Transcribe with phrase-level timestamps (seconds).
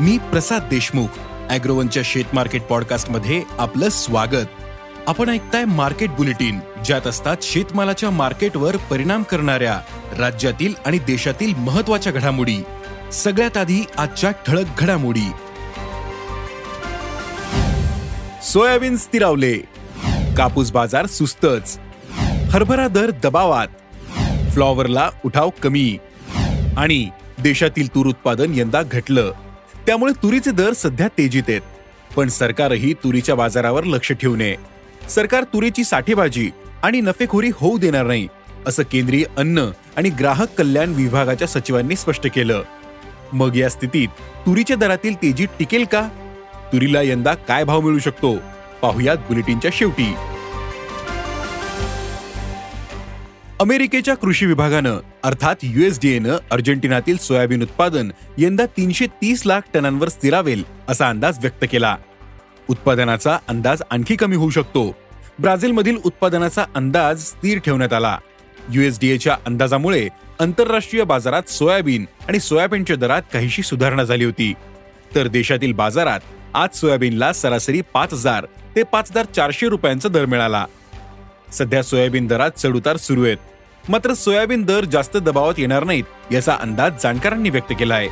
[0.00, 1.06] मी प्रसाद देशमुख
[1.50, 4.46] अॅग्रोवनच्या शेत मार्केट पॉडकास्टमध्ये आपलं स्वागत.
[5.06, 9.80] आपण ऐकताय मार्केट बुलेटिन ज्यात असतात शेतमालाच्या मार्केटवर परिणाम करणाऱ्या
[10.18, 12.56] राज्यातील आणि देशातील महत्त्वाच्या घडामोडी.
[13.12, 15.30] सगळ्यात आधी आजच्या ठळक घडामोडी.
[18.42, 19.54] सोयाबीन स्थिरावले.
[20.36, 21.78] कापूस बाजार सुस्तच.
[22.50, 23.68] हरभरा दर दबावात.
[24.50, 25.98] फ्लॉवरला उठाव कमी.
[26.76, 27.08] आणि
[27.42, 29.32] देशातील तूर उत्पादन यंदा घटलं.
[29.90, 31.60] त्यामुळे तुरीचे दर सध्या तेजीत आहेत.
[32.16, 34.56] पण सरकारही तुरीच्या बाजारावर लक्ष ठेवू नये.
[35.08, 36.50] सरकार तुरीची साठेबाजी
[36.82, 38.28] आणि नफेखोरी होऊ देणार नाही
[38.66, 42.62] असं केंद्रीय अन्न आणि ग्राहक कल्याण विभागाच्या सचिवांनी स्पष्ट केलं.
[43.32, 44.08] मग या स्थितीत
[44.46, 46.08] तुरीच्या दरातील तेजी टिकेल का?
[46.72, 48.36] तुरीला यंदा काय भाव मिळू शकतो?
[48.82, 50.14] पाहुयात बुलेटिनच्या शेवटी.
[53.60, 61.08] अमेरिकेच्या कृषी विभागानं अर्थात युएसडीएनं अर्जेंटिनातील सोयाबीन उत्पादन यंदा तीनशे तीस लाख टनांवर स्थिरावेल असा
[61.08, 61.96] अंदाज व्यक्त केला.
[62.68, 64.96] उत्पादनाचा अंदाज आणखी कमी होऊ शकतो.
[65.38, 68.18] ब्राझीलमधील उत्पादनाचा अंदाज स्थिर ठेवण्यात आला.
[68.72, 70.08] युएसडीएच्या अंदाजामुळे
[70.40, 74.52] आंतरराष्ट्रीय बाजारात सोयाबीन आणि सोयाबीनच्या दरात काहीशी सुधारणा झाली होती.
[75.14, 76.20] तर देशातील बाजारात
[76.54, 80.66] आज सोयाबीनला सरासरी पाच हजार ते पाच हजार चारशे रुपयांचा दर मिळाला.
[81.52, 83.36] सध्या सोयाबीन दरात चढउतार सुरू आहेत.
[83.88, 88.08] मात्र सोयाबीन दर जास्त दबावात येणार नाहीत याचा अंदाज जाणकारांनी व्यक्त केला आहे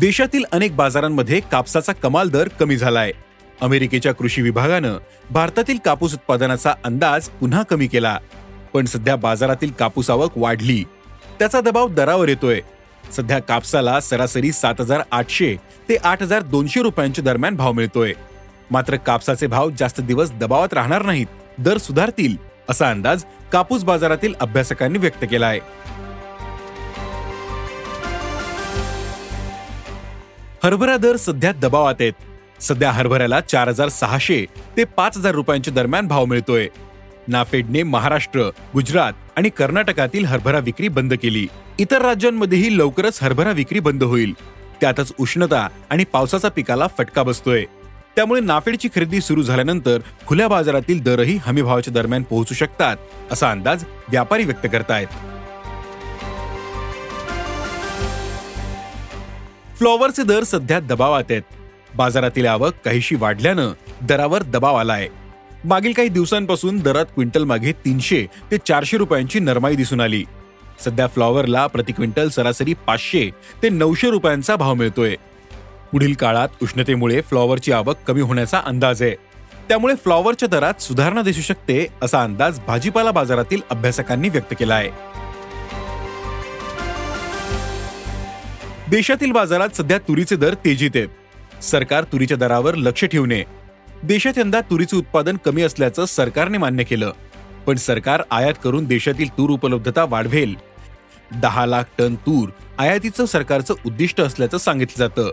[0.00, 3.12] देशातील अनेक बाजारांमध्ये कापसाचा कमाल दर कमी झालाय.
[3.60, 4.98] अमेरिकेच्या कृषी विभागानं
[5.30, 8.18] भारतातील कापूस उत्पादनाचा अंदाज पुन्हा कमी केला.
[8.74, 10.84] पण सध्या बाजारातील कापूस आवक वाढली.
[11.38, 12.60] त्याचा दबाव दरावर येतोय.
[13.12, 15.56] सध्या कापसाला सरासरी सात हजार आठशे
[15.88, 18.12] ते आठ हजार दोनशे रुपयांच्या दरम्यान भाव मिळतोय.
[18.70, 21.26] मात्र कापसाचे भाव जास्त दिवस दबावात राहणार नाहीत
[21.58, 22.36] दर सुधारतील
[22.68, 25.60] असा अंदाज कापूस बाजारातील अभ्यासकांनी व्यक्त केला आहे.
[30.64, 32.12] हरभरा दर सध्या दबावात आहेत.
[32.60, 34.44] सध्या हरभऱ्याला चार हजार सहाशे
[34.76, 36.68] ते पाच हजार रुपयांच्या दरम्यान भाव मिळतोय.
[37.28, 41.46] नाफेडने महाराष्ट्र गुजरात आणि कर्नाटकातील हरभरा विक्री बंद केली.
[41.78, 44.32] इतर राज्यांमध्येही लवकरच हरभरा विक्री बंद होईल.
[44.80, 47.64] त्यातच उष्णता आणि पावसाचा पिकाला फटका बसतोय.
[48.16, 52.96] त्यामुळे नाफेडची खरेदी सुरू झाल्यानंतर खुल्या बाजारातील दरही हमीभावाच्या दरम्यान पोहोचू शकतात
[53.30, 55.06] असा अंदाज व्यापारी व्यक्त करतायत.
[59.78, 61.42] फ्लॉवरचे दर सध्या दबावात आहेत.
[61.96, 63.72] बाजारातील आवक काहीशी वाढल्यानं
[64.02, 65.08] दरावर दबाव आलाय.
[65.64, 70.24] मागील काही दिवसांपासून दरात क्विंटल मागे तीनशे ते चारशे रुपयांची नरमाई दिसून आली.
[70.84, 73.30] सध्या फ्लॉवरला प्रति क्विंटल सरासरी पाचशे
[73.62, 75.16] ते नऊशे रुपयांचा भाव मिळतोय.
[75.92, 79.14] पुढील काळात उष्णतेमुळे फ्लॉवरची आवक कमी होण्याचा अंदाज आहे.
[79.68, 84.90] त्यामुळे फ्लॉवरच्या दरात सुधारणा दिसू शकते असा अंदाज भाजीपाला बाजारातील अभ्यासकांनी व्यक्त केला आहे.
[88.90, 91.08] देशातील बाजारात सध्या तुरीचे दर तेजीत आहेत.
[91.62, 93.44] सरकार तुरीच्या दरावर लक्ष ठेवू नये.
[94.02, 97.12] देशात यंदा तुरीचे उत्पादन कमी असल्याचं सरकारने मान्य केलं.
[97.66, 100.54] पण सरकार आयात करून देशातील तूर उपलब्धता वाढवेल.
[101.34, 102.48] दहा लाख टन तूर
[102.78, 105.30] आयातीचं सरकारचं उद्दिष्ट असल्याचं सांगितलं जातं.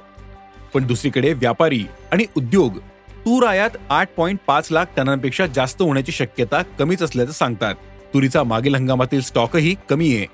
[0.73, 2.77] पण दुसरीकडे व्यापारी आणि उद्योग
[3.25, 7.75] तूर आयात आठ पॉईंट पाच लाख टनांपेक्षा जास्त होण्याची शक्यता कमीच असल्याचं सांगतात.
[8.13, 10.25] तुरीचा मागील हंगामातील स्टॉकही कमी आहे.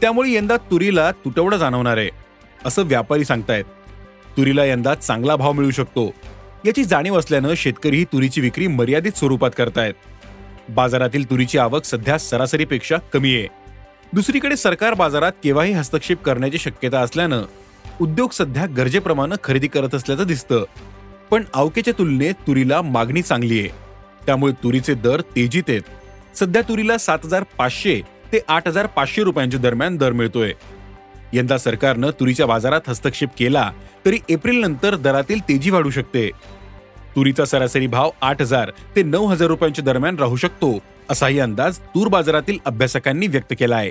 [0.00, 2.10] त्यामुळे यंदा तुरीला तुटवडा जाणवणार आहे
[2.64, 3.64] असं व्यापारी सांगतायत.
[4.36, 6.14] तुरीला यंदा चांगला भाव मिळू शकतो.
[6.66, 9.94] याची जाणीव असल्यानं शेतकरी तुरीची विक्री मर्यादित स्वरूपात करतायत.
[10.68, 13.46] बाजारातील तुरीची आवक सध्या सरासरीपेक्षा कमी आहे.
[14.12, 17.42] दुसरीकडे सरकार बाजारात केव्हाही हस्तक्षेप करण्याची शक्यता असल्यानं
[18.00, 20.64] उद्योग सध्या गरजेप्रमाणे खरेदी करत असल्याचं दिसतं.
[21.30, 23.68] पण अवकेच्या तुलनेत तुरीला मागणी चांगली आहे.
[24.26, 25.82] त्यामुळे तुरीचे दर तेजीत आहेत.
[26.36, 28.00] सध्या तुरीला सात हजार पाचशे
[28.32, 30.52] ते आठ हजार पाचशे रुपयांच्या दरम्यान दर मिळतोय.
[31.32, 33.70] यंदा सरकारनं तुरीच्या बाजारात हस्तक्षेप केला
[34.06, 36.30] तरी एप्रिल नंतर दरातील तेजी वाढू शकते.
[37.16, 40.78] तुरीचा सरासरी भाव आठ हजार ते नऊ हजार रुपयांच्या दरम्यान राहू शकतो
[41.10, 43.90] असाही अंदाज तूर बाजारातील अभ्यासकांनी व्यक्त केला आहे